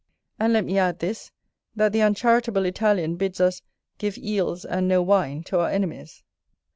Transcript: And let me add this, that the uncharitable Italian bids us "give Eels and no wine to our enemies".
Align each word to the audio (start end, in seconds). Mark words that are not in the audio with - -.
And 0.39 0.51
let 0.53 0.65
me 0.65 0.79
add 0.79 0.97
this, 0.97 1.31
that 1.75 1.93
the 1.93 2.01
uncharitable 2.01 2.65
Italian 2.65 3.17
bids 3.17 3.39
us 3.39 3.61
"give 3.99 4.17
Eels 4.17 4.65
and 4.65 4.87
no 4.87 5.03
wine 5.03 5.43
to 5.43 5.59
our 5.59 5.69
enemies". 5.69 6.23